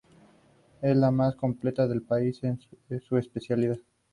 [0.81, 2.59] Es el más completo del país en
[3.01, 3.77] su especialidad.